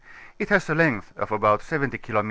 It 0.39 0.49
has 0.49 0.67
a 0.67 0.73
length 0.73 1.13
of 1.15 1.31
about 1.31 1.61
70 1.61 1.95
kilom. 1.99 2.19